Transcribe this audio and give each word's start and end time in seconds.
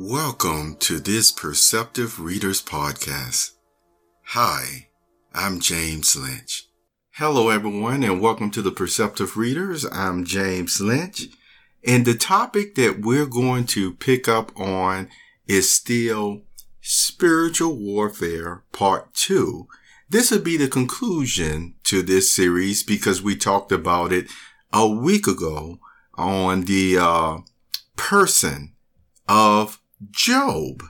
Welcome 0.00 0.76
to 0.76 1.00
this 1.00 1.32
Perceptive 1.32 2.20
Readers 2.20 2.62
Podcast. 2.62 3.54
Hi, 4.26 4.90
I'm 5.34 5.58
James 5.58 6.14
Lynch. 6.14 6.68
Hello, 7.14 7.48
everyone, 7.48 8.04
and 8.04 8.20
welcome 8.20 8.52
to 8.52 8.62
the 8.62 8.70
Perceptive 8.70 9.36
Readers. 9.36 9.84
I'm 9.90 10.24
James 10.24 10.80
Lynch. 10.80 11.22
And 11.84 12.04
the 12.04 12.14
topic 12.14 12.76
that 12.76 13.00
we're 13.00 13.26
going 13.26 13.66
to 13.66 13.92
pick 13.92 14.28
up 14.28 14.56
on 14.56 15.08
is 15.48 15.72
still 15.72 16.42
spiritual 16.80 17.76
warfare 17.76 18.62
part 18.70 19.14
two. 19.14 19.66
This 20.08 20.30
would 20.30 20.44
be 20.44 20.56
the 20.56 20.68
conclusion 20.68 21.74
to 21.86 22.02
this 22.02 22.32
series 22.32 22.84
because 22.84 23.20
we 23.20 23.34
talked 23.34 23.72
about 23.72 24.12
it 24.12 24.28
a 24.72 24.86
week 24.86 25.26
ago 25.26 25.80
on 26.14 26.66
the 26.66 26.98
uh, 26.98 27.38
person 27.96 28.74
of 29.26 29.80
Job. 30.10 30.82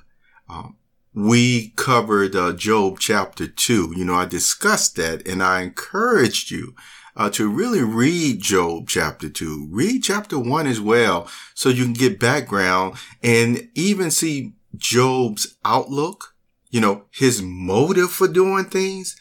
Um, 0.49 0.77
we 1.15 1.71
covered 1.71 2.37
uh, 2.37 2.53
Job 2.53 2.99
chapter 3.01 3.47
2. 3.47 3.95
You 3.97 4.05
know, 4.05 4.15
I 4.15 4.25
discussed 4.25 4.97
that 4.97 5.27
and 5.27 5.43
I 5.43 5.63
encouraged 5.63 6.51
you 6.51 6.75
uh, 7.17 7.31
to 7.31 7.51
really 7.51 7.83
read 7.83 8.41
Job 8.41 8.89
chapter 8.89 9.29
2. 9.29 9.69
Read 9.71 10.05
chapter 10.05 10.39
1 10.39 10.67
as 10.67 10.81
well 10.81 11.29
so 11.55 11.69
you 11.69 11.85
can 11.85 11.93
get 11.93 12.21
background 12.21 12.97
and 13.23 13.69
even 13.75 14.11
see 14.11 14.53
Job's 14.77 15.57
outlook, 15.65 16.35
you 16.71 16.81
know, 16.81 17.05
his 17.11 17.43
motive 17.43 18.13
for 18.13 18.29
doing 18.29 18.67
things. 18.67 19.17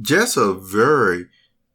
Just 0.00 0.36
a 0.36 0.52
very 0.52 1.26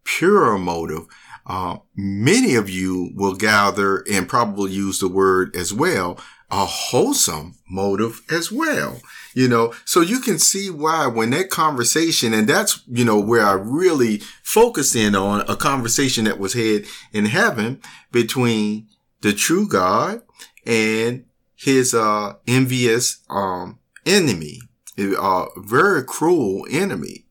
pure 0.03 0.57
motive. 0.57 1.05
Uh, 1.47 1.77
many 1.95 2.55
of 2.55 2.69
you 2.69 3.11
will 3.15 3.35
gather 3.35 4.03
and 4.11 4.27
probably 4.27 4.71
use 4.71 4.99
the 4.99 5.07
word 5.07 5.55
as 5.55 5.71
well 5.73 6.19
a 6.51 6.65
wholesome 6.65 7.55
motive 7.69 8.21
as 8.29 8.51
well. 8.51 9.01
You 9.33 9.47
know, 9.47 9.73
so 9.83 10.01
you 10.01 10.19
can 10.19 10.39
see 10.39 10.69
why 10.69 11.07
when 11.07 11.31
that 11.31 11.49
conversation, 11.49 12.33
and 12.33 12.47
that's, 12.47 12.81
you 12.87 13.03
know, 13.03 13.19
where 13.19 13.45
I 13.45 13.53
really 13.53 14.19
focused 14.43 14.95
in 14.95 15.15
on 15.15 15.41
a 15.49 15.55
conversation 15.55 16.25
that 16.25 16.39
was 16.39 16.53
had 16.53 16.85
in 17.11 17.25
heaven 17.25 17.81
between 18.11 18.87
the 19.21 19.33
true 19.33 19.67
God 19.67 20.21
and 20.65 21.25
his, 21.55 21.93
uh, 21.93 22.35
envious, 22.47 23.23
um, 23.29 23.79
enemy, 24.05 24.59
a 24.97 25.19
uh, 25.19 25.47
very 25.57 26.03
cruel 26.03 26.65
enemy. 26.69 27.25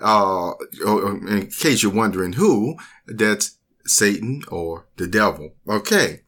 Uh, 0.00 0.52
in 0.84 1.48
case 1.56 1.82
you're 1.82 1.92
wondering 1.92 2.32
who, 2.32 2.76
that's 3.06 3.58
Satan 3.84 4.42
or 4.48 4.86
the 4.96 5.06
devil. 5.06 5.54
Okay. 5.68 6.22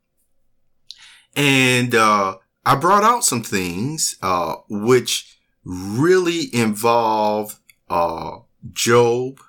And, 1.36 1.94
uh, 1.94 2.38
I 2.66 2.76
brought 2.76 3.04
out 3.04 3.24
some 3.24 3.42
things, 3.42 4.16
uh, 4.22 4.56
which 4.68 5.38
really 5.64 6.54
involve, 6.54 7.60
uh, 7.90 8.38
Job, 8.72 9.40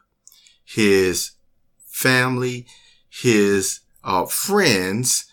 his 0.64 1.32
family, 1.86 2.68
his, 3.10 3.82
uh, 4.04 4.26
friends. 4.26 5.26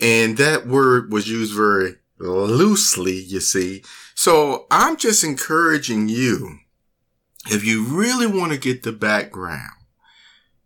And 0.00 0.36
that 0.38 0.66
word 0.66 1.12
was 1.12 1.28
used 1.28 1.54
very 1.54 1.96
loosely, 2.18 3.20
you 3.22 3.40
see. 3.40 3.84
So 4.14 4.66
I'm 4.70 4.96
just 4.96 5.22
encouraging 5.22 6.08
you, 6.08 6.58
if 7.46 7.64
you 7.64 7.84
really 7.84 8.26
want 8.26 8.52
to 8.52 8.58
get 8.58 8.82
the 8.82 8.92
background, 8.92 9.72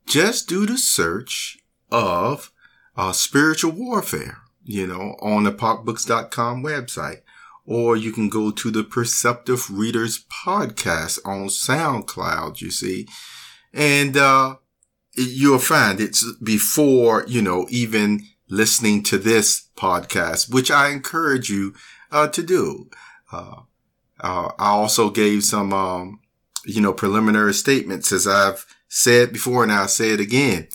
just 0.07 0.49
do 0.49 0.67
the 0.67 0.79
search 0.79 1.59
of 1.91 2.53
uh, 2.97 3.13
spiritual 3.13 3.73
warfare 3.73 4.39
you 4.67 4.87
know, 4.87 5.17
on 5.21 5.45
the 5.45 5.53
popbooks.com 5.53 6.63
website. 6.63 7.23
Or 7.65 7.97
you 7.97 8.13
can 8.13 8.29
go 8.29 8.51
to 8.53 8.71
the 8.71 8.85
Perceptive 8.85 9.69
Readers 9.71 10.25
podcast 10.25 11.19
on 11.25 11.49
SoundCloud, 11.49 12.61
you 12.61 12.71
see. 12.71 13.09
And, 13.73 14.17
uh, 14.17 14.57
you'll 15.17 15.59
find 15.59 16.01
it's 16.01 16.25
before, 16.43 17.25
you 17.27 17.43
know, 17.43 17.67
even 17.71 18.27
listening 18.49 19.03
to 19.05 19.19
this 19.19 19.69
podcast, 19.77 20.53
which 20.53 20.71
I 20.71 20.91
encourage 20.91 21.51
you, 21.51 21.75
uh, 22.13 22.29
to 22.29 22.43
do. 22.43 22.89
Uh, 23.33 23.63
uh, 24.21 24.51
I 24.59 24.71
also 24.71 25.11
gave 25.11 25.43
some, 25.43 25.73
um, 25.73 26.21
you 26.65 26.81
know, 26.81 26.93
preliminary 26.93 27.55
statements 27.55 28.13
as 28.13 28.27
I've 28.27 28.65
said 28.89 29.33
before 29.33 29.63
and 29.63 29.73
I'll 29.73 29.89
say 29.89 30.11
it 30.11 30.21
again. 30.21 30.69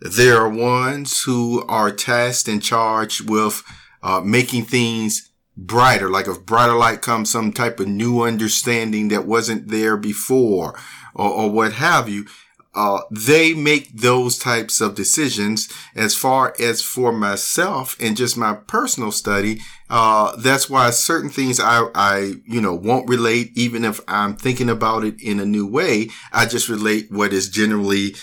There 0.00 0.36
are 0.36 0.48
ones 0.48 1.22
who 1.22 1.64
are 1.66 1.90
tasked 1.90 2.48
and 2.48 2.62
charged 2.62 3.28
with 3.28 3.62
uh, 4.02 4.20
making 4.20 4.64
things 4.64 5.30
brighter. 5.56 6.08
Like 6.08 6.28
if 6.28 6.46
brighter 6.46 6.74
light 6.74 7.02
comes 7.02 7.30
some 7.30 7.52
type 7.52 7.80
of 7.80 7.88
new 7.88 8.22
understanding 8.22 9.08
that 9.08 9.26
wasn't 9.26 9.68
there 9.68 9.96
before 9.96 10.78
or, 11.14 11.30
or 11.30 11.50
what 11.50 11.72
have 11.74 12.08
you. 12.08 12.26
Uh, 12.74 13.00
they 13.10 13.54
make 13.54 13.92
those 13.92 14.38
types 14.38 14.80
of 14.80 14.94
decisions 14.94 15.68
as 15.96 16.14
far 16.14 16.54
as 16.60 16.80
for 16.80 17.10
myself 17.10 17.96
and 17.98 18.16
just 18.16 18.36
my 18.36 18.54
personal 18.54 19.10
study. 19.10 19.60
Uh, 19.90 20.36
that's 20.36 20.70
why 20.70 20.88
certain 20.90 21.30
things 21.30 21.58
I, 21.58 21.88
I, 21.92 22.34
you 22.44 22.60
know, 22.60 22.74
won't 22.74 23.08
relate, 23.08 23.50
even 23.56 23.84
if 23.84 24.00
I'm 24.06 24.36
thinking 24.36 24.70
about 24.70 25.02
it 25.02 25.20
in 25.20 25.40
a 25.40 25.46
new 25.46 25.66
way. 25.66 26.10
I 26.32 26.46
just 26.46 26.68
relate 26.68 27.10
what 27.10 27.32
is 27.32 27.48
generally 27.48 28.14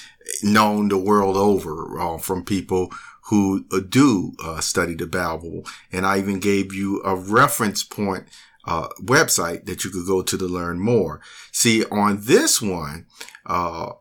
known 0.43 0.89
the 0.89 0.97
world 0.97 1.37
over 1.37 1.99
uh, 1.99 2.17
from 2.17 2.43
people 2.43 2.91
who 3.25 3.65
uh, 3.71 3.79
do 3.87 4.33
uh, 4.43 4.59
study 4.59 4.95
the 4.95 5.07
Bible. 5.07 5.63
And 5.91 6.05
I 6.05 6.19
even 6.19 6.39
gave 6.39 6.73
you 6.73 7.01
a 7.03 7.15
reference 7.15 7.83
point 7.83 8.25
uh, 8.65 8.87
website 9.01 9.65
that 9.65 9.83
you 9.83 9.89
could 9.89 10.05
go 10.05 10.21
to 10.21 10.37
to 10.37 10.45
learn 10.45 10.79
more. 10.79 11.21
See, 11.51 11.85
on 11.85 12.21
this 12.21 12.61
one, 12.61 13.05
uh, 13.45 13.91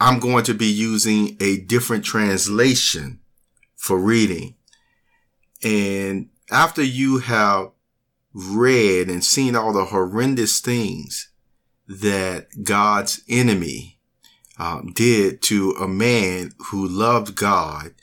I'm 0.00 0.18
going 0.18 0.44
to 0.44 0.54
be 0.54 0.66
using 0.66 1.36
a 1.40 1.58
different 1.58 2.04
translation 2.04 3.20
for 3.76 3.98
reading. 3.98 4.56
And 5.62 6.30
after 6.50 6.82
you 6.82 7.18
have 7.18 7.70
read 8.34 9.08
and 9.08 9.22
seen 9.24 9.54
all 9.54 9.72
the 9.72 9.86
horrendous 9.86 10.60
things 10.60 11.30
that 11.86 12.64
God's 12.64 13.22
enemy 13.28 13.98
um, 14.62 14.92
did 14.94 15.42
to 15.42 15.72
a 15.72 15.88
man 15.88 16.52
who 16.70 16.86
loved 16.86 17.34
God, 17.34 17.94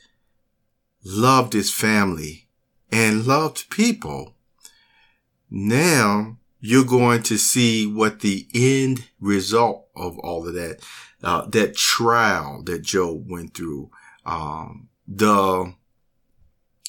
loved 1.05 1.53
his 1.53 1.73
family, 1.73 2.49
and 2.91 3.25
loved 3.25 3.69
people. 3.69 4.35
Now 5.49 6.35
you're 6.59 6.83
going 6.83 7.23
to 7.23 7.37
see 7.37 7.87
what 7.87 8.19
the 8.19 8.45
end 8.53 9.07
result 9.21 9.87
of 9.95 10.19
all 10.19 10.45
of 10.45 10.53
that, 10.55 10.85
uh, 11.23 11.45
that 11.45 11.77
trial 11.77 12.61
that 12.65 12.81
Job 12.81 13.31
went 13.31 13.53
through, 13.53 13.89
um, 14.25 14.89
the, 15.07 15.73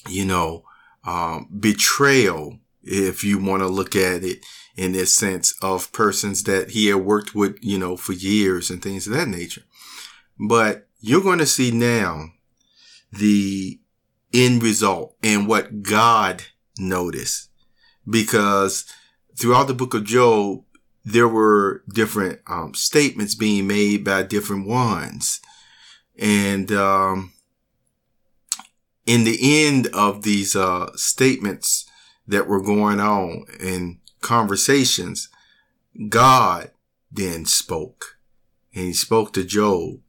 you 0.09 0.25
know, 0.25 0.65
um, 1.05 1.47
betrayal, 1.57 2.59
if 2.83 3.23
you 3.23 3.37
want 3.37 3.61
to 3.61 3.67
look 3.67 3.95
at 3.95 4.23
it 4.23 4.39
in 4.75 4.93
this 4.93 5.13
sense 5.13 5.53
of 5.61 5.91
persons 5.91 6.43
that 6.43 6.71
he 6.71 6.87
had 6.87 6.97
worked 6.97 7.35
with, 7.35 7.57
you 7.61 7.77
know, 7.77 7.97
for 7.97 8.13
years 8.13 8.69
and 8.69 8.81
things 8.81 9.07
of 9.07 9.13
that 9.13 9.27
nature. 9.27 9.63
But 10.39 10.87
you're 10.99 11.21
going 11.21 11.39
to 11.39 11.45
see 11.45 11.71
now 11.71 12.27
the 13.11 13.79
end 14.33 14.63
result 14.63 15.15
and 15.21 15.47
what 15.47 15.83
God 15.83 16.43
noticed 16.77 17.49
because 18.09 18.85
throughout 19.37 19.67
the 19.67 19.73
book 19.73 19.93
of 19.93 20.05
Job, 20.05 20.63
there 21.03 21.27
were 21.27 21.83
different 21.93 22.39
um, 22.47 22.73
statements 22.73 23.35
being 23.35 23.67
made 23.67 24.03
by 24.03 24.23
different 24.23 24.67
ones. 24.67 25.41
And 26.17 26.71
um, 26.71 27.33
in 29.05 29.23
the 29.23 29.65
end 29.65 29.87
of 29.87 30.21
these 30.21 30.55
uh, 30.55 30.91
statements 30.95 31.85
that 32.27 32.47
were 32.47 32.61
going 32.61 32.99
on 32.99 33.45
and 33.59 33.99
conversations, 34.21 35.29
God 36.09 36.71
then 37.11 37.45
spoke 37.45 38.17
and 38.73 38.85
he 38.85 38.93
spoke 38.93 39.33
to 39.33 39.43
Job. 39.43 39.99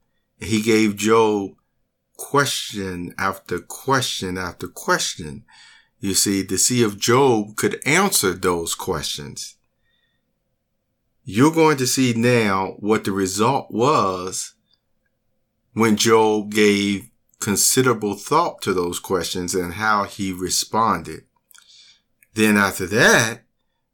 And 0.40 0.50
he 0.50 0.62
gave 0.62 0.96
Job 0.96 1.52
question 2.16 3.14
after 3.18 3.58
question 3.58 4.38
after 4.38 4.68
question. 4.68 5.44
You 5.98 6.14
see, 6.14 6.44
to 6.46 6.58
see 6.58 6.82
if 6.82 6.98
Job 6.98 7.56
could 7.56 7.80
answer 7.86 8.32
those 8.32 8.74
questions. 8.74 9.56
You're 11.24 11.52
going 11.52 11.76
to 11.76 11.86
see 11.86 12.12
now 12.14 12.74
what 12.78 13.04
the 13.04 13.12
result 13.12 13.70
was 13.70 14.54
when 15.72 15.96
Job 15.96 16.50
gave 16.50 17.10
considerable 17.40 18.14
thought 18.14 18.60
to 18.62 18.72
those 18.72 18.98
questions 18.98 19.54
and 19.54 19.74
how 19.74 20.04
he 20.04 20.32
responded. 20.32 21.24
Then 22.34 22.56
after 22.56 22.86
that, 22.86 23.42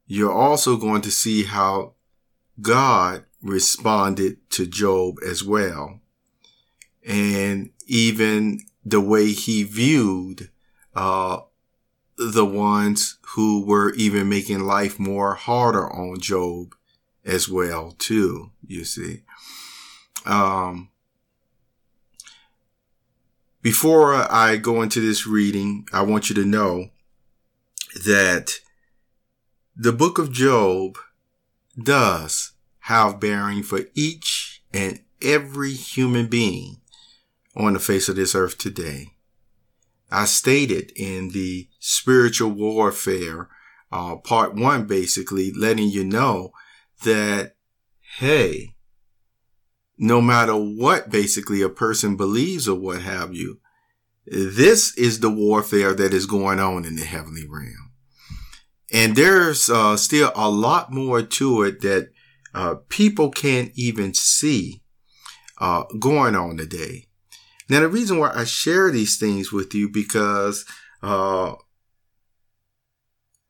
you're 0.06 0.32
also 0.32 0.76
going 0.76 1.02
to 1.02 1.10
see 1.10 1.44
how 1.44 1.94
God 2.60 3.24
responded 3.42 4.38
to 4.50 4.66
Job 4.66 5.16
as 5.26 5.44
well. 5.44 6.00
And 7.06 7.70
even 7.86 8.60
the 8.84 9.00
way 9.00 9.32
he 9.32 9.62
viewed, 9.64 10.50
uh, 10.94 11.40
the 12.16 12.44
ones 12.44 13.18
who 13.34 13.64
were 13.64 13.92
even 13.94 14.28
making 14.28 14.60
life 14.60 14.98
more 14.98 15.34
harder 15.34 15.90
on 15.92 16.20
Job 16.20 16.74
as 17.24 17.48
well, 17.48 17.94
too, 17.98 18.50
you 18.66 18.84
see. 18.84 19.22
Um, 20.24 20.90
before 23.62 24.14
I 24.14 24.56
go 24.56 24.82
into 24.82 25.00
this 25.00 25.26
reading, 25.26 25.86
I 25.92 26.02
want 26.02 26.28
you 26.28 26.34
to 26.36 26.44
know 26.44 26.90
that 28.04 28.60
the 29.76 29.92
book 29.92 30.18
of 30.18 30.32
Job 30.32 30.98
does 31.80 32.52
have 32.80 33.20
bearing 33.20 33.62
for 33.62 33.80
each 33.94 34.62
and 34.72 35.00
every 35.22 35.72
human 35.72 36.26
being 36.26 36.80
on 37.56 37.72
the 37.72 37.78
face 37.78 38.08
of 38.08 38.16
this 38.16 38.34
earth 38.34 38.58
today. 38.58 39.08
I 40.10 40.24
stated 40.24 40.92
in 40.96 41.30
the 41.30 41.68
spiritual 41.78 42.50
warfare, 42.50 43.48
uh, 43.92 44.16
part 44.16 44.54
one, 44.54 44.86
basically 44.86 45.52
letting 45.52 45.88
you 45.88 46.04
know 46.04 46.52
that, 47.04 47.56
hey, 48.18 48.74
no 49.98 50.20
matter 50.20 50.54
what 50.54 51.10
basically 51.10 51.60
a 51.60 51.68
person 51.68 52.16
believes 52.16 52.68
or 52.68 52.78
what 52.78 53.02
have 53.02 53.34
you, 53.34 53.60
this 54.26 54.96
is 54.96 55.20
the 55.20 55.30
warfare 55.30 55.94
that 55.94 56.14
is 56.14 56.26
going 56.26 56.60
on 56.60 56.84
in 56.84 56.96
the 56.96 57.04
heavenly 57.04 57.46
realm. 57.46 57.87
And 58.92 59.16
there's 59.16 59.68
uh, 59.68 59.96
still 59.96 60.32
a 60.34 60.48
lot 60.48 60.92
more 60.92 61.22
to 61.22 61.62
it 61.62 61.80
that 61.82 62.10
uh, 62.54 62.76
people 62.88 63.30
can't 63.30 63.70
even 63.74 64.14
see 64.14 64.82
uh, 65.58 65.84
going 65.98 66.34
on 66.34 66.56
today. 66.56 67.06
Now, 67.68 67.80
the 67.80 67.88
reason 67.88 68.18
why 68.18 68.32
I 68.34 68.44
share 68.44 68.90
these 68.90 69.18
things 69.18 69.52
with 69.52 69.74
you 69.74 69.90
because 69.90 70.64
uh, 71.02 71.54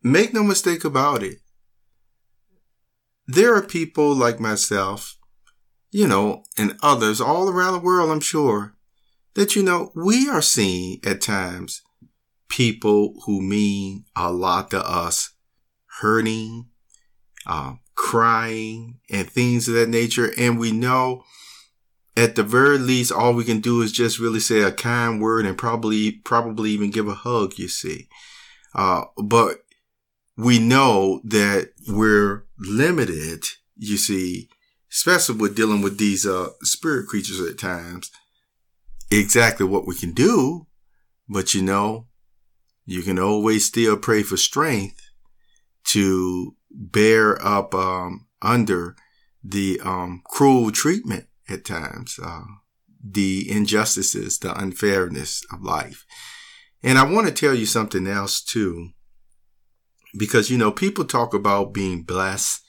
make 0.02 0.34
no 0.34 0.42
mistake 0.42 0.84
about 0.84 1.22
it. 1.22 1.38
There 3.26 3.54
are 3.54 3.62
people 3.62 4.14
like 4.14 4.40
myself, 4.40 5.16
you 5.90 6.08
know, 6.08 6.44
and 6.56 6.76
others 6.82 7.20
all 7.20 7.48
around 7.48 7.74
the 7.74 7.78
world, 7.78 8.10
I'm 8.10 8.20
sure, 8.20 8.74
that, 9.34 9.54
you 9.54 9.62
know, 9.62 9.92
we 9.94 10.28
are 10.28 10.42
seeing 10.42 10.98
at 11.04 11.20
times 11.20 11.82
people 12.48 13.14
who 13.26 13.40
mean 13.40 14.04
a 14.16 14.32
lot 14.32 14.70
to 14.70 14.80
us 14.80 15.30
hurting, 16.00 16.68
uh, 17.46 17.74
crying, 17.94 19.00
and 19.10 19.28
things 19.28 19.68
of 19.68 19.74
that 19.74 19.88
nature. 19.88 20.32
And 20.38 20.58
we 20.58 20.72
know 20.72 21.24
at 22.18 22.34
the 22.34 22.42
very 22.42 22.78
least, 22.78 23.12
all 23.12 23.32
we 23.32 23.44
can 23.44 23.60
do 23.60 23.80
is 23.80 23.92
just 23.92 24.18
really 24.18 24.40
say 24.40 24.62
a 24.62 24.72
kind 24.72 25.20
word 25.20 25.46
and 25.46 25.56
probably, 25.56 26.10
probably 26.10 26.70
even 26.70 26.90
give 26.90 27.06
a 27.06 27.14
hug, 27.14 27.56
you 27.58 27.68
see. 27.68 28.08
Uh, 28.74 29.04
but 29.16 29.58
we 30.36 30.58
know 30.58 31.20
that 31.22 31.70
we're 31.86 32.44
limited, 32.58 33.44
you 33.76 33.96
see, 33.96 34.48
especially 34.90 35.36
with 35.36 35.54
dealing 35.54 35.80
with 35.80 35.98
these, 35.98 36.26
uh, 36.26 36.48
spirit 36.62 37.06
creatures 37.06 37.40
at 37.40 37.56
times, 37.56 38.10
exactly 39.12 39.64
what 39.64 39.86
we 39.86 39.94
can 39.94 40.12
do. 40.12 40.66
But 41.28 41.54
you 41.54 41.62
know, 41.62 42.07
you 42.88 43.02
can 43.02 43.18
always 43.18 43.66
still 43.66 43.98
pray 43.98 44.22
for 44.22 44.38
strength 44.38 45.10
to 45.84 46.56
bear 46.70 47.40
up, 47.46 47.74
um, 47.74 48.26
under 48.40 48.96
the, 49.44 49.78
um, 49.84 50.22
cruel 50.24 50.72
treatment 50.72 51.26
at 51.50 51.66
times, 51.66 52.18
uh, 52.22 52.44
the 53.04 53.46
injustices, 53.50 54.38
the 54.38 54.58
unfairness 54.58 55.44
of 55.52 55.60
life. 55.62 56.06
And 56.82 56.96
I 56.96 57.02
want 57.02 57.26
to 57.26 57.32
tell 57.32 57.54
you 57.54 57.66
something 57.66 58.06
else 58.06 58.40
too, 58.40 58.92
because, 60.16 60.48
you 60.48 60.56
know, 60.56 60.72
people 60.72 61.04
talk 61.04 61.34
about 61.34 61.74
being 61.74 62.04
blessed 62.04 62.62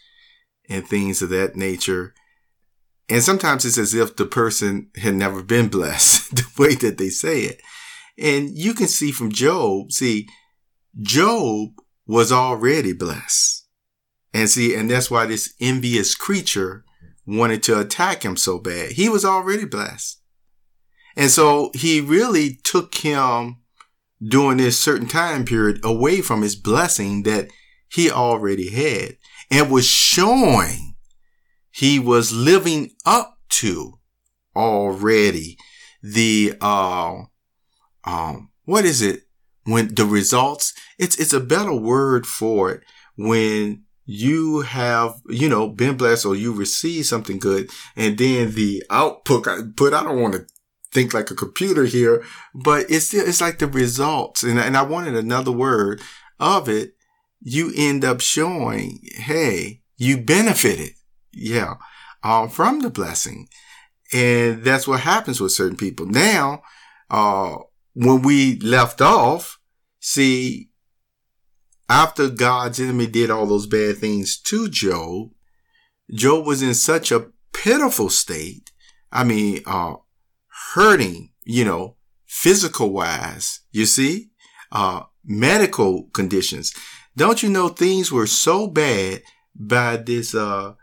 and 0.68 0.86
things 0.86 1.22
of 1.22 1.30
that 1.30 1.56
nature. 1.56 2.14
And 3.08 3.24
sometimes 3.24 3.64
it's 3.64 3.78
as 3.78 3.94
if 3.94 4.18
the 4.18 4.26
person 4.26 4.90
had 4.98 5.16
never 5.16 5.42
been 5.44 5.70
blessed 5.70 6.32
the 6.36 6.46
way 6.62 6.76
that 6.76 6.98
they 6.98 7.10
say 7.10 7.44
it. 7.44 7.62
And 8.20 8.58
you 8.58 8.74
can 8.74 8.88
see 8.88 9.12
from 9.12 9.32
Job, 9.32 9.92
see, 9.92 10.28
Job 11.02 11.70
was 12.06 12.32
already 12.32 12.94
blessed. 12.94 13.68
And 14.34 14.50
see, 14.50 14.76
and 14.76 14.90
that's 14.90 15.10
why 15.10 15.26
this 15.26 15.54
envious 15.60 16.16
creature 16.16 16.84
wanted 17.26 17.64
to 17.64 17.80
attack 17.80 18.24
him 18.24 18.36
so 18.36 18.60
bad. 18.60 18.92
He 18.92 19.10
was 19.10 19.24
already 19.24 19.66
blessed. 19.66 20.22
And 21.16 21.30
so 21.30 21.72
he 21.74 22.02
really 22.02 22.60
took 22.64 22.96
him 22.96 23.58
during 24.22 24.58
this 24.58 24.80
certain 24.80 25.08
time 25.08 25.46
period 25.46 25.80
away 25.84 26.22
from 26.22 26.42
his 26.42 26.56
blessing 26.56 27.24
that 27.24 27.50
he 27.92 28.12
already 28.12 28.70
had 28.70 29.18
and 29.50 29.72
was 29.72 29.88
showing 29.88 30.96
he 31.72 32.00
was 32.00 32.32
living 32.32 32.92
up 33.06 33.38
to 33.50 34.00
already 34.56 35.58
the, 36.02 36.54
uh, 36.62 37.24
um, 38.10 38.50
what 38.66 38.86
is 38.86 39.02
it? 39.02 39.24
When 39.66 39.94
the 39.94 40.06
results, 40.06 40.74
it's, 40.98 41.20
it's 41.20 41.34
a 41.34 41.40
better 41.40 41.76
word 41.76 42.26
for 42.26 42.72
it 42.72 42.82
when 43.16 43.84
you 44.06 44.62
have, 44.62 45.22
you 45.28 45.48
know, 45.48 45.70
been 45.70 45.96
blessed 45.96 46.26
or 46.26 46.36
you 46.36 46.52
receive 46.52 47.06
something 47.06 47.38
good. 47.38 47.70
And 47.96 48.18
then 48.18 48.56
the 48.56 48.84
output, 48.90 49.76
but 49.76 49.94
I 49.94 50.04
don't 50.04 50.20
want 50.20 50.34
to 50.34 50.48
think 50.92 51.14
like 51.14 51.30
a 51.30 51.36
computer 51.36 51.86
here, 51.86 52.24
but 52.56 52.90
it's 52.90 53.08
still, 53.08 53.28
it's 53.28 53.42
like 53.42 53.60
the 53.60 53.68
results. 53.68 54.42
And, 54.42 54.58
and 54.58 54.76
I 54.76 54.82
wanted 54.82 55.16
another 55.16 55.52
word 55.52 56.02
of 56.40 56.68
it. 56.68 56.96
You 57.42 57.72
end 57.76 58.04
up 58.04 58.22
showing, 58.22 59.02
Hey, 59.14 59.82
you 59.98 60.18
benefited. 60.18 60.94
Yeah. 61.32 61.76
Um, 62.24 62.50
from 62.50 62.80
the 62.80 62.90
blessing. 62.90 63.48
And 64.12 64.64
that's 64.64 64.88
what 64.88 65.02
happens 65.02 65.40
with 65.40 65.52
certain 65.52 65.78
people. 65.78 66.08
Now, 66.08 66.64
uh, 67.10 67.58
when 67.94 68.22
we 68.22 68.60
left 68.60 69.02
off, 69.02 69.60
see, 70.00 70.70
after 71.88 72.30
God's 72.30 72.80
enemy 72.80 73.08
did 73.08 73.30
all 73.30 73.46
those 73.46 73.68
bad 73.68 73.98
things 73.98 74.38
to 74.38 74.70
Job, 74.70 75.32
Job 76.12 76.46
was 76.46 76.62
in 76.62 76.74
such 76.74 77.12
a 77.12 77.28
pitiful 77.54 78.10
state. 78.10 78.72
I 79.12 79.24
mean, 79.24 79.62
uh, 79.66 79.96
hurting, 80.74 81.32
you 81.44 81.66
know, 81.66 81.96
physical 82.26 82.92
wise, 82.92 83.62
you 83.72 83.86
see, 83.86 84.30
uh, 84.72 85.04
medical 85.26 86.04
conditions. 86.14 86.74
Don't 87.18 87.42
you 87.44 87.50
know 87.50 87.70
things 87.70 88.12
were 88.12 88.28
so 88.28 88.68
bad 88.68 89.24
by 89.56 89.98
this, 89.98 90.36
uh, 90.36 90.74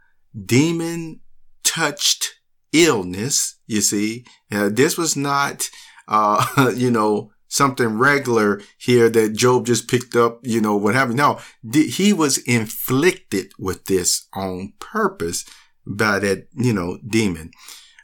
demon 0.45 1.21
touched 1.65 2.41
illness, 2.73 3.57
you 3.67 3.81
see. 3.81 4.25
Uh, 4.51 4.69
this 4.71 4.99
was 4.99 5.17
not, 5.17 5.69
uh, 6.09 6.73
you 6.77 6.91
know, 6.91 7.31
something 7.49 7.99
regular 7.99 8.61
here 8.79 9.09
that 9.09 9.35
Job 9.35 9.67
just 9.67 9.89
picked 9.89 10.17
up, 10.17 10.41
you 10.43 10.61
know, 10.61 10.77
what 10.77 10.95
happened. 10.95 11.17
No, 11.17 11.41
he 11.73 12.13
was 12.13 12.39
inflicted 12.39 13.53
with 13.59 13.85
this 13.87 14.29
on 14.35 14.73
purpose 14.79 15.45
by 15.87 16.19
that, 16.19 16.49
you 16.53 16.73
know, 16.73 16.99
demon, 17.09 17.51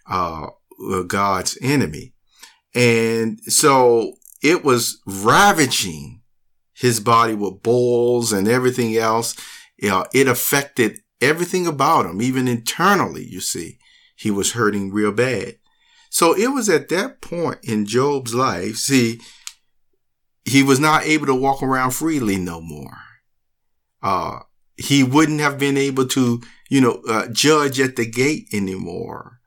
uh, 0.09 0.47
uh, 0.90 1.02
God's 1.02 1.59
enemy. 1.61 2.14
And 2.75 3.40
so 3.40 4.14
it 4.42 4.64
was 4.64 5.00
ravaging 5.06 6.23
his 6.75 7.00
body 7.00 7.35
with 7.35 7.62
boils 7.62 8.32
and 8.32 8.49
everything 8.49 8.97
else. 8.97 9.37
You 9.76 9.90
know, 9.90 10.06
it 10.14 10.28
affected 10.28 11.00
everything 11.21 11.66
about 11.66 12.06
him, 12.06 12.23
even 12.23 12.49
internally, 12.49 13.25
you 13.25 13.40
see, 13.40 13.78
he 14.16 14.30
was 14.30 14.52
hurting 14.52 14.92
real 14.92 15.12
bad. 15.12 15.56
So 16.12 16.35
it 16.37 16.49
was 16.49 16.69
at 16.69 16.90
that 16.90 17.23
point 17.23 17.61
in 17.62 17.87
Job's 17.87 18.35
life, 18.35 18.76
see, 18.76 19.19
he 20.45 20.62
was 20.62 20.78
not 20.78 21.04
able 21.04 21.25
to 21.25 21.35
walk 21.35 21.62
around 21.62 21.92
freely 21.92 22.37
no 22.37 22.61
more. 22.61 22.99
Uh, 24.02 24.40
he 24.76 25.02
wouldn't 25.02 25.40
have 25.40 25.59
been 25.59 25.78
able 25.78 26.07
to, 26.09 26.42
you 26.69 26.83
know, 26.83 27.00
uh, 27.09 27.28
judge 27.28 27.81
at 27.81 27.97
the 27.97 28.04
gate 28.04 28.49
anymore. 28.52 29.38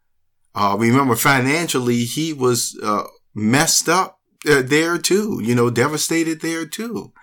Uh, 0.56 0.76
remember 0.80 1.16
financially, 1.16 2.04
he 2.04 2.34
was, 2.34 2.76
uh, 2.82 3.04
messed 3.36 3.88
up 3.88 4.20
uh, 4.50 4.64
there 4.64 4.98
too, 4.98 5.40
you 5.44 5.54
know, 5.54 5.70
devastated 5.70 6.42
there 6.42 6.66
too. 6.66 7.14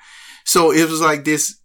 So 0.45 0.71
it 0.71 0.89
was 0.89 1.01
like 1.01 1.25
this 1.25 1.59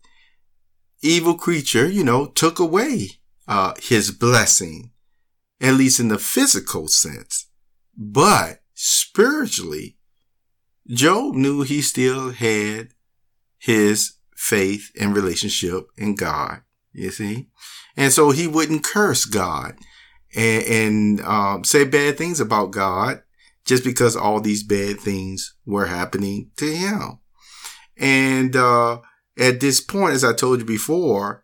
evil 1.04 1.36
creature, 1.36 1.88
you 1.88 2.04
know, 2.04 2.26
took 2.26 2.58
away, 2.58 3.20
uh, 3.48 3.76
his 3.80 4.10
blessing, 4.10 4.94
at 5.62 5.76
least 5.76 6.00
in 6.00 6.08
the 6.08 6.18
physical 6.18 6.88
sense. 6.88 7.44
But 7.98 8.60
spiritually, 8.74 9.98
Job 10.88 11.36
knew 11.36 11.64
he 11.64 11.82
still 11.82 12.32
had 12.32 12.90
his 13.58 14.14
faith 14.36 14.92
and 15.00 15.16
relationship 15.16 15.88
in 15.98 16.16
God, 16.16 16.62
you 16.94 17.10
see? 17.12 17.50
And 17.96 18.14
so 18.14 18.32
he 18.32 18.48
wouldn't 18.48 18.84
curse 18.84 19.26
God 19.26 19.76
and, 20.36 20.64
and 20.64 21.22
um, 21.22 21.64
say 21.64 21.84
bad 21.84 22.18
things 22.18 22.40
about 22.40 22.72
God 22.72 23.24
just 23.66 23.84
because 23.84 24.16
all 24.16 24.40
these 24.40 24.64
bad 24.64 25.00
things 25.00 25.56
were 25.66 25.88
happening 25.88 26.52
to 26.58 26.74
him. 26.74 27.20
And, 27.98 28.56
uh, 28.56 29.00
at 29.38 29.60
this 29.60 29.80
point, 29.80 30.14
as 30.14 30.24
I 30.24 30.34
told 30.34 30.60
you 30.60 30.66
before, 30.66 31.44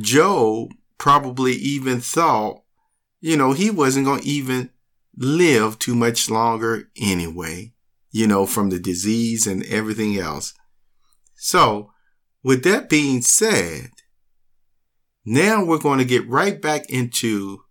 Job 0.00 0.70
probably 0.98 1.52
even 1.52 2.00
thought, 2.00 2.62
you 3.20 3.36
know, 3.36 3.52
he 3.52 3.70
wasn't 3.70 4.06
going 4.06 4.20
to 4.20 4.26
even 4.26 4.70
live 5.16 5.78
too 5.78 5.94
much 5.94 6.30
longer 6.30 6.88
anyway, 7.00 7.72
you 8.10 8.26
know, 8.26 8.46
from 8.46 8.70
the 8.70 8.78
disease 8.78 9.46
and 9.46 9.64
everything 9.64 10.18
else. 10.18 10.54
So, 11.34 11.90
with 12.42 12.64
that 12.64 12.88
being 12.88 13.22
said, 13.22 13.90
now 15.24 15.64
we're 15.64 15.78
going 15.78 15.98
to 15.98 16.04
get 16.04 16.28
right 16.28 16.60
back 16.60 16.88
into 16.88 17.62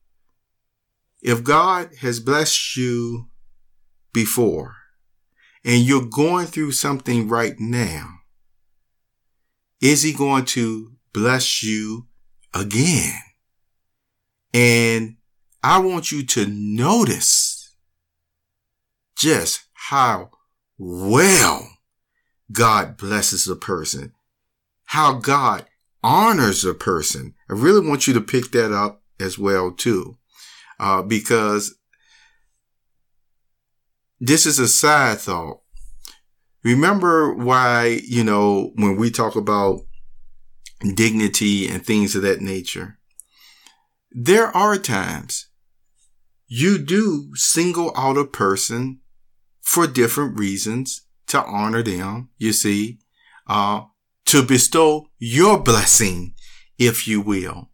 if 1.22 1.44
God 1.44 1.96
has 2.00 2.20
blessed 2.20 2.78
you 2.78 3.28
before 4.14 4.76
and 5.66 5.84
you're 5.84 6.06
going 6.06 6.46
through 6.46 6.72
something 6.72 7.28
right 7.28 7.60
now, 7.60 8.20
is 9.82 10.04
he 10.04 10.14
going 10.14 10.46
to 10.46 10.94
bless 11.14 11.64
you 11.64 12.08
again? 12.54 13.20
And 14.54 15.18
I 15.62 15.80
want 15.80 16.12
you 16.12 16.26
to 16.26 16.48
notice 16.48 17.76
just 19.18 19.66
how 19.74 20.32
well 20.78 21.70
God 22.52 22.98
blesses 22.98 23.48
a 23.48 23.56
person, 23.56 24.14
how 24.86 25.14
God 25.14 25.66
honors 26.02 26.64
a 26.64 26.74
person. 26.74 27.34
I 27.50 27.54
really 27.54 27.86
want 27.86 28.08
you 28.08 28.14
to 28.14 28.22
pick 28.22 28.52
that 28.52 28.72
up 28.72 29.04
as 29.20 29.38
well 29.38 29.72
too, 29.72 30.18
uh, 30.80 31.02
because 31.02 31.76
this 34.20 34.46
is 34.46 34.60
a 34.60 34.68
side 34.68 35.20
thought. 35.20 35.60
Remember 36.64 37.34
why, 37.34 38.02
you 38.06 38.24
know, 38.24 38.72
when 38.76 38.96
we 38.96 39.12
talk 39.12 39.36
about 39.36 39.82
dignity 40.96 41.68
and 41.68 41.86
things 41.86 42.16
of 42.16 42.22
that 42.22 42.42
nature, 42.42 42.98
there 44.12 44.48
are 44.56 44.78
times 44.78 45.49
you 46.50 46.80
do 46.80 47.30
single 47.36 47.94
out 47.96 48.18
a 48.18 48.26
person 48.26 49.00
for 49.62 49.86
different 49.88 50.38
reasons 50.38 51.06
to 51.28 51.42
honor 51.44 51.84
them, 51.84 52.30
you 52.40 52.52
see, 52.52 52.98
uh, 53.48 53.82
to 54.26 54.44
bestow 54.44 55.06
your 55.20 55.60
blessing, 55.60 56.34
if 56.80 57.08
you 57.08 57.22
will. 57.22 57.70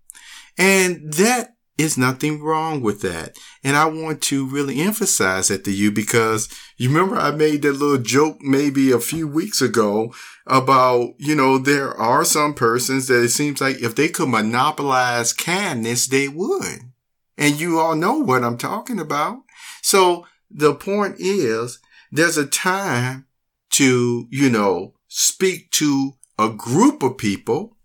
And 0.58 1.13
that 1.13 1.55
is 1.77 1.98
nothing 1.98 2.41
wrong 2.41 2.82
with 2.82 3.01
that. 3.01 3.38
And 3.63 3.77
I 3.77 3.86
want 3.86 4.22
to 4.24 4.46
really 4.46 4.82
emphasize 4.82 5.48
that 5.48 5.63
to 5.65 5.72
you 5.72 5.91
because 5.91 6.50
you 6.77 6.89
remember 6.89 7.15
I 7.15 7.32
made 7.32 7.62
that 7.62 7.74
little 7.74 7.98
joke 7.98 8.41
maybe 8.41 8.91
a 8.91 9.00
few 9.00 9.27
weeks 9.27 9.62
ago 9.62 10.13
about, 10.46 11.13
you 11.17 11.36
know, 11.36 11.58
there 11.58 11.94
are 11.94 12.25
some 12.25 12.53
persons 12.53 13.08
that 13.08 13.24
it 13.24 13.29
seems 13.29 13.62
like 13.62 13.82
if 13.82 13.96
they 13.96 14.10
could 14.10 14.29
monopolize 14.29 15.34
kindness, 15.34 16.08
they 16.08 16.27
would. 16.27 16.91
And 17.38 17.60
you 17.60 17.80
all 17.80 17.96
know 17.96 18.20
what 18.20 18.44
I'm 18.44 18.58
talking 18.58 19.00
about. 19.00 19.39
So 19.82 20.25
the 20.50 20.74
point 20.74 21.15
is 21.20 21.80
there's 22.12 22.38
a 22.38 22.46
time 22.46 23.27
to, 23.72 24.27
you 24.30 24.50
know, 24.50 24.94
speak 25.08 25.72
to 25.72 26.13
a 26.39 26.50
group 26.50 27.04
of 27.04 27.18
people 27.18 27.77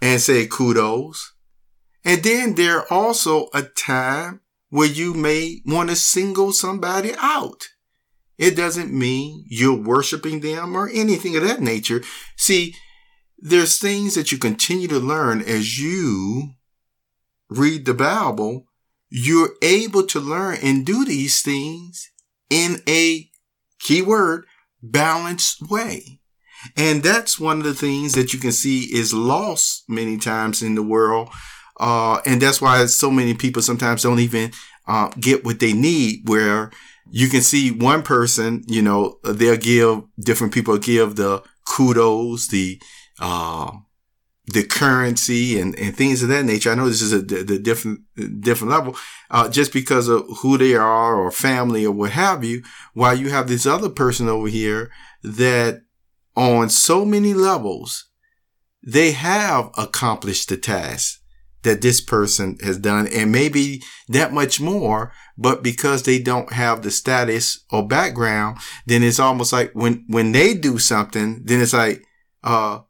and 0.00 0.20
say 0.20 0.46
kudos 0.46 1.34
and 2.04 2.22
then 2.22 2.54
there 2.54 2.90
also 2.92 3.48
a 3.54 3.62
time 3.62 4.40
where 4.68 4.88
you 4.88 5.14
may 5.14 5.62
want 5.64 5.88
to 5.88 5.96
single 5.96 6.52
somebody 6.52 7.14
out. 7.18 7.68
It 8.36 8.56
doesn't 8.56 8.92
mean 8.92 9.44
you're 9.48 9.80
worshiping 9.80 10.40
them 10.40 10.76
or 10.76 10.88
anything 10.88 11.36
of 11.36 11.44
that 11.44 11.60
nature. 11.60 12.02
See, 12.36 12.74
there's 13.38 13.78
things 13.78 14.14
that 14.14 14.32
you 14.32 14.38
continue 14.38 14.88
to 14.88 14.98
learn 14.98 15.40
as 15.40 15.78
you 15.78 16.54
read 17.48 17.86
the 17.86 17.94
Bible. 17.94 18.66
You're 19.16 19.50
able 19.62 20.04
to 20.08 20.18
learn 20.18 20.58
and 20.62 20.84
do 20.84 21.04
these 21.04 21.40
things 21.40 22.10
in 22.50 22.82
a 22.88 23.30
keyword 23.78 24.46
balanced 24.82 25.70
way. 25.70 26.20
And 26.76 27.02
that's 27.02 27.38
one 27.38 27.58
of 27.58 27.64
the 27.64 27.74
things 27.74 28.14
that 28.14 28.32
you 28.32 28.40
can 28.40 28.52
see 28.52 28.92
is 28.92 29.14
lost 29.14 29.84
many 29.88 30.16
times 30.18 30.62
in 30.62 30.74
the 30.74 30.82
world 30.82 31.28
uh, 31.78 32.20
and 32.24 32.40
that's 32.40 32.60
why 32.60 32.84
so 32.86 33.10
many 33.10 33.34
people 33.34 33.62
sometimes 33.62 34.02
don't 34.02 34.20
even 34.20 34.52
uh, 34.86 35.08
get 35.20 35.44
what 35.44 35.60
they 35.60 35.72
need 35.72 36.28
where 36.28 36.70
you 37.10 37.28
can 37.28 37.42
see 37.42 37.70
one 37.70 38.02
person, 38.02 38.62
you 38.66 38.82
know, 38.82 39.18
they'll 39.24 39.56
give 39.56 40.02
different 40.18 40.54
people 40.54 40.78
give 40.78 41.16
the 41.16 41.42
kudos, 41.66 42.48
the, 42.48 42.80
uh, 43.20 43.70
the 44.46 44.62
currency 44.62 45.58
and, 45.58 45.78
and 45.78 45.96
things 45.96 46.22
of 46.22 46.28
that 46.28 46.44
nature. 46.44 46.70
I 46.70 46.74
know 46.74 46.88
this 46.88 47.00
is 47.00 47.12
a, 47.12 47.20
the 47.20 47.58
different, 47.58 48.00
different 48.40 48.72
level, 48.72 48.96
uh, 49.30 49.48
just 49.48 49.72
because 49.72 50.08
of 50.08 50.24
who 50.42 50.58
they 50.58 50.74
are 50.74 51.16
or 51.16 51.30
family 51.30 51.86
or 51.86 51.92
what 51.92 52.10
have 52.10 52.44
you, 52.44 52.62
while 52.92 53.16
you 53.16 53.30
have 53.30 53.48
this 53.48 53.64
other 53.64 53.88
person 53.88 54.28
over 54.28 54.48
here 54.48 54.90
that 55.22 55.82
on 56.36 56.68
so 56.68 57.04
many 57.04 57.32
levels, 57.32 58.10
they 58.82 59.12
have 59.12 59.70
accomplished 59.78 60.50
the 60.50 60.58
task 60.58 61.20
that 61.62 61.80
this 61.80 62.02
person 62.02 62.58
has 62.62 62.76
done 62.78 63.06
and 63.06 63.32
maybe 63.32 63.82
that 64.08 64.34
much 64.34 64.60
more. 64.60 65.12
But 65.38 65.62
because 65.62 66.02
they 66.02 66.18
don't 66.18 66.52
have 66.52 66.82
the 66.82 66.90
status 66.90 67.64
or 67.72 67.88
background, 67.88 68.58
then 68.84 69.02
it's 69.02 69.18
almost 69.18 69.54
like 69.54 69.72
when, 69.72 70.04
when 70.08 70.32
they 70.32 70.52
do 70.52 70.78
something, 70.78 71.40
then 71.44 71.62
it's 71.62 71.72
like, 71.72 72.04
uh, 72.42 72.80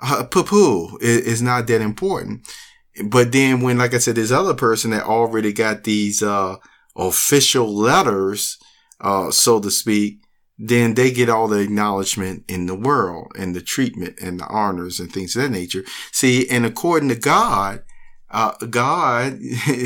uh 0.00 0.24
poo 0.24 0.98
is 1.00 1.42
not 1.42 1.66
that 1.66 1.80
important. 1.80 2.46
But 3.04 3.32
then 3.32 3.60
when, 3.60 3.78
like 3.78 3.94
I 3.94 3.98
said, 3.98 4.16
this 4.16 4.32
other 4.32 4.54
person 4.54 4.90
that 4.90 5.04
already 5.04 5.52
got 5.52 5.84
these, 5.84 6.22
uh, 6.22 6.56
official 6.96 7.72
letters, 7.72 8.58
uh, 9.00 9.30
so 9.30 9.60
to 9.60 9.70
speak, 9.70 10.18
then 10.58 10.94
they 10.94 11.10
get 11.10 11.30
all 11.30 11.48
the 11.48 11.60
acknowledgement 11.60 12.44
in 12.46 12.66
the 12.66 12.74
world 12.74 13.32
and 13.38 13.54
the 13.54 13.62
treatment 13.62 14.18
and 14.20 14.40
the 14.40 14.46
honors 14.48 15.00
and 15.00 15.10
things 15.10 15.34
of 15.34 15.42
that 15.42 15.50
nature. 15.50 15.84
See, 16.12 16.48
and 16.50 16.66
according 16.66 17.08
to 17.08 17.14
God, 17.14 17.82
uh, 18.30 18.52
God, 18.68 19.38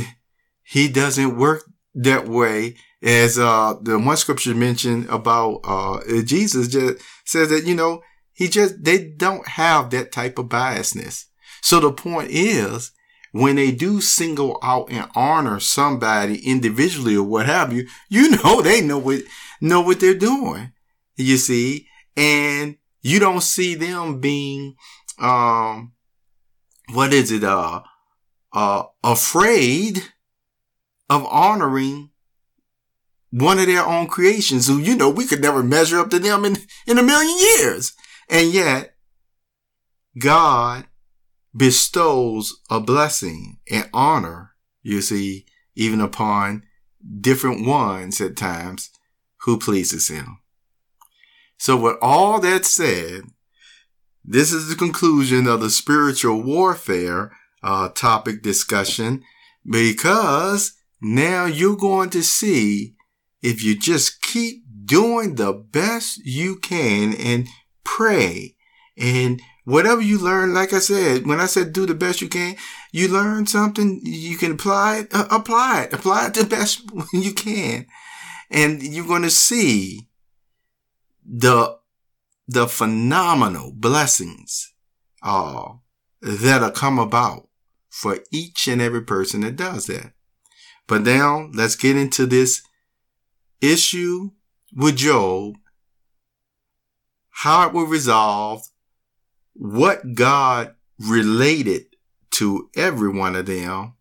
he 0.62 0.88
doesn't 0.88 1.38
work 1.38 1.64
that 1.94 2.26
way 2.28 2.76
as, 3.02 3.38
uh, 3.38 3.74
the 3.80 3.98
one 3.98 4.16
scripture 4.16 4.54
mentioned 4.54 5.06
about, 5.08 5.60
uh, 5.62 6.00
Jesus 6.24 6.66
just 6.66 7.00
says 7.24 7.50
that, 7.50 7.64
you 7.64 7.74
know, 7.74 8.02
he 8.34 8.48
just, 8.48 8.84
they 8.84 9.04
don't 9.04 9.46
have 9.48 9.90
that 9.90 10.12
type 10.12 10.38
of 10.38 10.46
biasness. 10.46 11.26
So 11.62 11.80
the 11.80 11.92
point 11.92 12.30
is, 12.30 12.90
when 13.32 13.56
they 13.56 13.72
do 13.72 14.00
single 14.00 14.58
out 14.62 14.90
and 14.90 15.08
honor 15.14 15.58
somebody 15.58 16.46
individually 16.48 17.16
or 17.16 17.24
what 17.24 17.46
have 17.46 17.72
you, 17.72 17.88
you 18.08 18.30
know, 18.44 18.60
they 18.60 18.80
know 18.80 18.98
what, 18.98 19.22
know 19.60 19.80
what 19.80 20.00
they're 20.00 20.14
doing. 20.14 20.72
You 21.16 21.36
see, 21.36 21.86
and 22.16 22.76
you 23.02 23.20
don't 23.20 23.42
see 23.42 23.74
them 23.74 24.20
being, 24.20 24.76
um, 25.18 25.92
what 26.92 27.12
is 27.12 27.30
it, 27.30 27.44
uh, 27.44 27.82
uh, 28.52 28.84
afraid 29.02 30.02
of 31.10 31.24
honoring 31.26 32.10
one 33.30 33.58
of 33.58 33.66
their 33.66 33.84
own 33.84 34.06
creations 34.06 34.68
who, 34.68 34.78
you 34.78 34.96
know, 34.96 35.10
we 35.10 35.26
could 35.26 35.42
never 35.42 35.62
measure 35.62 35.98
up 35.98 36.10
to 36.10 36.18
them 36.18 36.44
in, 36.44 36.56
in 36.86 36.98
a 36.98 37.02
million 37.02 37.36
years. 37.58 37.92
And 38.28 38.52
yet 38.52 38.94
God 40.18 40.86
bestows 41.56 42.60
a 42.70 42.80
blessing 42.80 43.58
and 43.70 43.88
honor, 43.92 44.54
you 44.82 45.00
see, 45.00 45.46
even 45.74 46.00
upon 46.00 46.64
different 47.20 47.66
ones 47.66 48.20
at 48.20 48.36
times 48.36 48.90
who 49.42 49.58
pleases 49.58 50.08
him. 50.08 50.38
So 51.58 51.76
with 51.76 51.96
all 52.02 52.40
that 52.40 52.64
said, 52.64 53.22
this 54.24 54.52
is 54.52 54.68
the 54.68 54.76
conclusion 54.76 55.46
of 55.46 55.60
the 55.60 55.70
spiritual 55.70 56.42
warfare 56.42 57.32
uh, 57.62 57.90
topic 57.90 58.42
discussion 58.42 59.22
because 59.68 60.72
now 61.00 61.44
you're 61.44 61.76
going 61.76 62.10
to 62.10 62.22
see 62.22 62.94
if 63.42 63.62
you 63.62 63.78
just 63.78 64.22
keep 64.22 64.64
doing 64.84 65.34
the 65.34 65.52
best 65.52 66.24
you 66.24 66.56
can 66.56 67.14
and 67.14 67.48
pray 67.84 68.56
and 68.96 69.40
whatever 69.64 70.00
you 70.00 70.18
learn, 70.18 70.54
like 70.54 70.72
I 70.72 70.78
said, 70.78 71.26
when 71.26 71.40
I 71.40 71.46
said 71.46 71.72
do 71.72 71.86
the 71.86 71.94
best 71.94 72.20
you 72.20 72.28
can, 72.28 72.56
you 72.92 73.08
learn 73.08 73.46
something, 73.46 74.00
you 74.04 74.36
can 74.36 74.52
apply 74.52 74.98
it, 74.98 75.14
uh, 75.14 75.26
apply 75.30 75.82
it, 75.82 75.92
apply 75.92 76.26
it 76.26 76.34
the 76.34 76.44
best 76.44 76.82
you 77.12 77.32
can. 77.32 77.86
And 78.50 78.82
you're 78.82 79.06
going 79.06 79.22
to 79.22 79.30
see 79.30 80.08
the, 81.26 81.78
the 82.46 82.68
phenomenal 82.68 83.72
blessings, 83.74 84.72
uh, 85.22 85.72
that'll 86.20 86.70
come 86.70 86.98
about 86.98 87.48
for 87.88 88.18
each 88.30 88.68
and 88.68 88.80
every 88.80 89.02
person 89.02 89.40
that 89.40 89.56
does 89.56 89.86
that. 89.86 90.12
But 90.86 91.02
now 91.02 91.48
let's 91.54 91.76
get 91.76 91.96
into 91.96 92.26
this 92.26 92.62
issue 93.60 94.30
with 94.74 94.96
Job. 94.96 95.54
How 97.34 97.66
it 97.66 97.74
was 97.74 97.88
resolved, 97.88 98.68
what 99.54 100.14
God 100.14 100.74
related 100.98 101.86
to 102.30 102.70
every 102.76 103.10
one 103.10 103.34
of 103.36 103.46
them, 103.46 103.94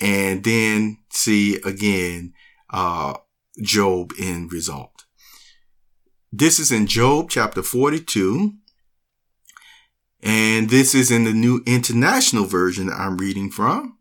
and 0.00 0.42
then 0.42 0.98
see 1.10 1.56
again 1.64 2.34
uh, 2.70 3.14
Job 3.60 4.12
in 4.18 4.48
result. 4.48 5.04
This 6.32 6.58
is 6.58 6.72
in 6.72 6.86
Job 6.86 7.30
chapter 7.30 7.62
42. 7.62 8.54
And 10.22 10.70
this 10.70 10.94
is 10.94 11.10
in 11.10 11.24
the 11.24 11.32
New 11.32 11.62
International 11.66 12.44
Version 12.44 12.90
I'm 12.90 13.16
reading 13.16 13.50
from. 13.50 13.98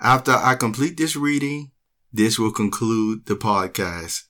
After 0.00 0.32
I 0.32 0.54
complete 0.54 0.96
this 0.96 1.16
reading, 1.16 1.72
this 2.12 2.38
will 2.38 2.52
conclude 2.52 3.26
the 3.26 3.34
podcast. 3.34 4.24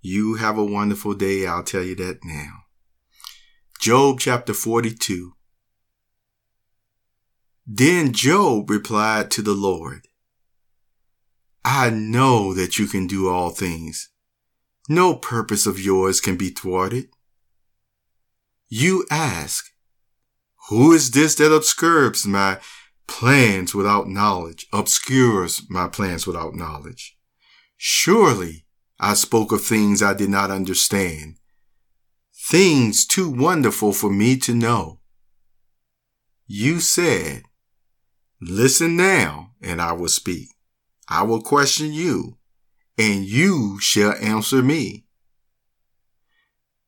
You 0.00 0.34
have 0.34 0.56
a 0.56 0.64
wonderful 0.64 1.14
day. 1.14 1.46
I'll 1.46 1.62
tell 1.62 1.82
you 1.82 1.94
that 1.96 2.20
now. 2.24 2.64
Job 3.80 4.20
chapter 4.20 4.52
42. 4.52 5.32
Then 7.66 8.12
Job 8.12 8.68
replied 8.68 9.30
to 9.30 9.40
the 9.40 9.54
Lord, 9.54 10.06
I 11.64 11.88
know 11.88 12.52
that 12.52 12.78
you 12.78 12.86
can 12.86 13.06
do 13.06 13.30
all 13.30 13.48
things. 13.48 14.10
No 14.86 15.14
purpose 15.14 15.64
of 15.64 15.80
yours 15.80 16.20
can 16.20 16.36
be 16.36 16.50
thwarted. 16.50 17.08
You 18.68 19.06
ask, 19.10 19.72
who 20.68 20.92
is 20.92 21.12
this 21.12 21.34
that 21.36 21.50
obscures 21.50 22.26
my 22.26 22.60
plans 23.06 23.74
without 23.74 24.06
knowledge, 24.06 24.66
obscures 24.74 25.62
my 25.70 25.88
plans 25.88 26.26
without 26.26 26.54
knowledge? 26.54 27.16
Surely 27.78 28.66
I 28.98 29.14
spoke 29.14 29.52
of 29.52 29.64
things 29.64 30.02
I 30.02 30.12
did 30.12 30.28
not 30.28 30.50
understand 30.50 31.36
things 32.50 33.06
too 33.06 33.30
wonderful 33.30 33.92
for 33.92 34.10
me 34.10 34.36
to 34.36 34.52
know. 34.52 34.98
You 36.48 36.80
said, 36.80 37.44
Listen 38.40 38.96
now, 38.96 39.52
and 39.62 39.80
I 39.80 39.92
will 39.92 40.08
speak. 40.08 40.48
I 41.08 41.22
will 41.22 41.42
question 41.42 41.92
you, 41.92 42.38
and 42.98 43.24
you 43.24 43.78
shall 43.80 44.14
answer 44.20 44.62
me. 44.62 45.06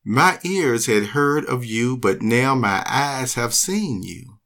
My 0.05 0.41
ears 0.43 0.87
had 0.87 1.09
heard 1.09 1.45
of 1.45 1.65
you, 1.65 1.97
but 1.97 2.23
now 2.23 2.57
my 2.57 2.83
eyes 2.89 3.35
have 3.35 3.55
seen 3.55 4.03
you. 4.03 4.39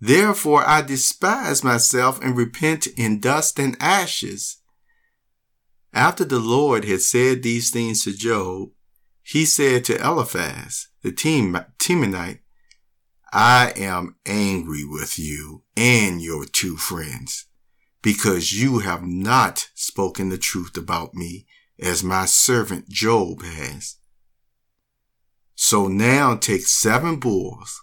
Therefore 0.00 0.62
I 0.64 0.82
despise 0.82 1.64
myself 1.64 2.20
and 2.22 2.36
repent 2.36 2.86
in 2.96 3.18
dust 3.18 3.58
and 3.58 3.76
ashes. 3.80 4.58
After 5.92 6.24
the 6.24 6.38
Lord 6.38 6.84
had 6.84 7.00
said 7.00 7.42
these 7.42 7.70
things 7.70 8.04
to 8.04 8.12
Job, 8.12 8.70
he 9.22 9.44
said 9.44 9.84
to 9.84 9.96
Eliphaz, 10.04 10.88
the 11.02 11.12
Temanite, 11.12 12.40
I 13.32 13.72
am 13.76 14.16
angry 14.26 14.84
with 14.84 15.18
you 15.18 15.62
and 15.76 16.20
your 16.20 16.44
two 16.44 16.76
friends 16.76 17.46
because 18.02 18.52
you 18.52 18.80
have 18.80 19.04
not 19.04 19.70
spoken 19.74 20.28
the 20.28 20.36
truth 20.36 20.76
about 20.76 21.14
me 21.14 21.46
as 21.78 22.04
my 22.04 22.26
servant 22.26 22.88
Job 22.88 23.42
has. 23.42 23.96
So 25.54 25.88
now 25.88 26.36
take 26.36 26.66
seven 26.66 27.18
bulls 27.20 27.80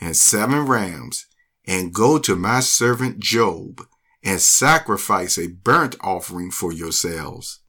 and 0.00 0.16
seven 0.16 0.66
rams 0.66 1.26
and 1.66 1.94
go 1.94 2.18
to 2.18 2.34
my 2.36 2.60
servant 2.60 3.20
Job 3.20 3.86
and 4.22 4.40
sacrifice 4.40 5.38
a 5.38 5.46
burnt 5.46 5.96
offering 6.00 6.50
for 6.50 6.72
yourselves. 6.72 7.60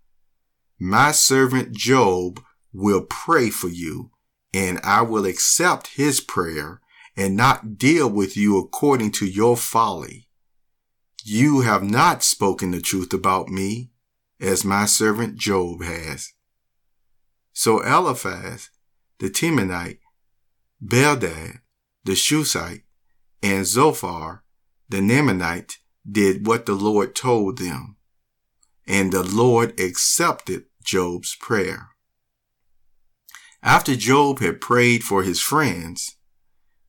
My 0.80 1.12
servant 1.12 1.74
Job 1.74 2.42
will 2.74 3.02
pray 3.02 3.50
for 3.50 3.68
you 3.68 4.12
and 4.54 4.80
I 4.84 5.02
will 5.02 5.26
accept 5.26 5.96
his 5.96 6.20
prayer 6.20 6.82
and 7.16 7.36
not 7.36 7.78
deal 7.78 8.10
with 8.10 8.36
you 8.36 8.58
according 8.58 9.12
to 9.12 9.26
your 9.26 9.58
folly. 9.58 10.28
You 11.24 11.62
have 11.62 11.84
not 11.84 12.24
spoken 12.24 12.72
the 12.72 12.82
truth 12.82 13.14
about 13.14 13.50
me 13.50 13.92
as 14.40 14.66
my 14.66 14.86
servant 14.86 15.38
Job 15.38 15.84
has. 15.84 16.34
So 17.54 17.82
Eliphaz, 17.82 18.70
the 19.20 19.30
Temanite, 19.30 20.00
Bildad, 20.84 21.60
the 22.04 22.16
Shuhite, 22.16 22.84
and 23.44 23.66
Zophar, 23.66 24.44
the 24.90 24.98
Naamathite, 24.98 25.76
did 26.10 26.48
what 26.48 26.66
the 26.66 26.74
Lord 26.74 27.16
told 27.16 27.60
them. 27.60 27.98
And 28.88 29.12
the 29.12 29.24
Lord 29.24 29.80
accepted 29.80 30.66
Job's 30.84 31.36
prayer. 31.36 31.91
After 33.64 33.96
Job 33.96 34.40
had 34.40 34.60
prayed 34.60 35.04
for 35.04 35.24
his 35.24 35.40
friends, 35.40 36.16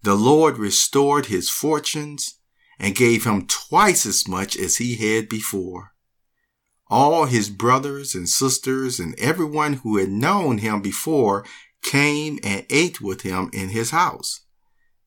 the 0.02 0.14
Lord 0.14 0.58
restored 0.58 1.26
his 1.26 1.50
fortunes 1.50 2.38
and 2.78 2.94
gave 2.94 3.24
him 3.24 3.46
twice 3.46 4.06
as 4.06 4.26
much 4.26 4.56
as 4.56 4.76
he 4.76 4.96
had 4.96 5.28
before. 5.28 5.92
All 6.88 7.26
his 7.26 7.50
brothers 7.50 8.14
and 8.14 8.28
sisters 8.28 8.98
and 8.98 9.18
everyone 9.18 9.74
who 9.74 9.98
had 9.98 10.10
known 10.10 10.58
him 10.58 10.82
before 10.82 11.44
came 11.82 12.38
and 12.42 12.66
ate 12.70 13.00
with 13.00 13.22
him 13.22 13.50
in 13.52 13.68
his 13.68 13.90
house. 13.90 14.40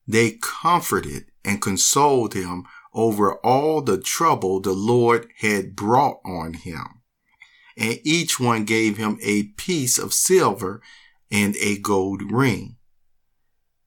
They 0.06 0.38
comforted 0.40 1.26
and 1.44 1.60
consoled 1.60 2.34
him 2.34 2.64
over 2.94 3.34
all 3.38 3.82
the 3.82 3.98
trouble 3.98 4.60
the 4.60 4.72
Lord 4.72 5.28
had 5.38 5.76
brought 5.76 6.20
on 6.24 6.54
him. 6.54 7.02
And 7.76 7.98
each 8.04 8.40
one 8.40 8.64
gave 8.64 8.96
him 8.96 9.18
a 9.22 9.44
piece 9.58 9.98
of 9.98 10.14
silver 10.14 10.80
and 11.30 11.56
a 11.56 11.78
gold 11.78 12.30
ring. 12.30 12.76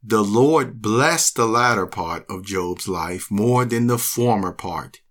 The 0.02 0.23
Lord 0.23 0.82
blessed 0.82 1.36
the 1.36 1.45
latter 1.45 1.86
part 1.86 2.25
of 2.30 2.45
Job's 2.45 2.88
life 2.88 3.30
more 3.30 3.65
than 3.65 3.88
the 3.88 3.97
former 3.97 4.54
part. 4.54 5.02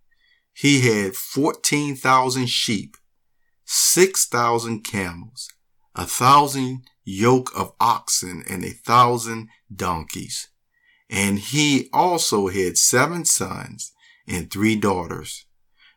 He 0.54 0.80
had 0.80 1.14
14,000 1.14 2.46
sheep, 2.46 2.96
6,000 3.64 4.82
camels, 4.82 5.48
a 5.94 6.06
thousand 6.06 6.84
yoke 7.04 7.50
of 7.56 7.74
oxen, 7.78 8.42
and 8.48 8.64
a 8.64 8.70
thousand 8.70 9.48
donkeys. 9.74 10.48
And 11.10 11.38
he 11.38 11.88
also 11.92 12.48
had 12.48 12.76
seven 12.76 13.24
sons 13.24 13.92
and 14.26 14.50
three 14.50 14.76
daughters. 14.76 15.46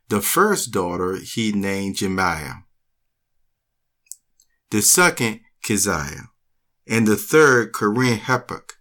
The 0.09 0.21
first 0.21 0.71
daughter 0.71 1.15
he 1.15 1.51
named 1.51 1.95
Jemimah. 1.95 2.63
The 4.69 4.81
second 4.81 5.41
Keziah, 5.63 6.29
and 6.87 7.07
the 7.07 7.15
third 7.15 7.73
Keren-happuch. 7.73 8.73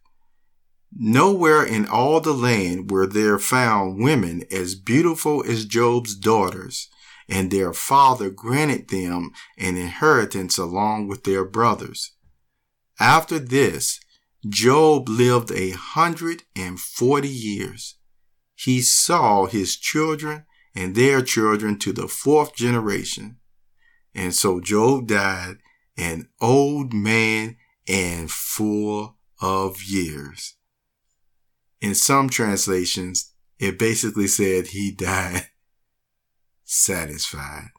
Nowhere 0.92 1.64
in 1.64 1.86
all 1.86 2.20
the 2.20 2.34
land 2.34 2.90
were 2.90 3.06
there 3.06 3.38
found 3.38 4.02
women 4.02 4.44
as 4.50 4.74
beautiful 4.74 5.44
as 5.46 5.64
Job's 5.64 6.16
daughters, 6.16 6.88
and 7.28 7.50
their 7.50 7.72
father 7.72 8.28
granted 8.28 8.88
them 8.88 9.30
an 9.56 9.76
inheritance 9.76 10.58
along 10.58 11.06
with 11.06 11.22
their 11.22 11.44
brothers. 11.44 12.12
After 12.98 13.38
this, 13.38 14.00
Job 14.48 15.08
lived 15.08 15.52
a 15.52 15.70
hundred 15.70 16.42
and 16.56 16.80
forty 16.80 17.28
years. 17.28 17.96
He 18.56 18.82
saw 18.82 19.46
his 19.46 19.76
children 19.76 20.44
and 20.74 20.94
their 20.94 21.22
children 21.22 21.78
to 21.78 21.92
the 21.92 22.08
fourth 22.08 22.54
generation. 22.54 23.38
And 24.14 24.34
so 24.34 24.60
Job 24.60 25.06
died 25.06 25.58
an 25.96 26.28
old 26.40 26.92
man 26.92 27.56
and 27.88 28.30
full 28.30 29.16
of 29.40 29.82
years. 29.82 30.56
In 31.80 31.94
some 31.94 32.28
translations, 32.28 33.32
it 33.58 33.78
basically 33.78 34.26
said 34.26 34.68
he 34.68 34.90
died 34.96 35.46
satisfied. 36.70 37.70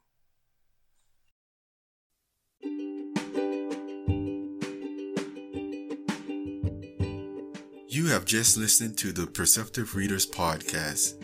You 7.87 8.07
have 8.07 8.25
just 8.25 8.57
listened 8.57 8.97
to 8.97 9.13
the 9.13 9.27
Perceptive 9.27 9.95
Readers 9.95 10.25
Podcast. 10.25 11.23